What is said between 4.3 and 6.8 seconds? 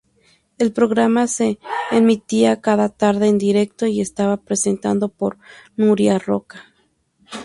presentado por Nuria Roca.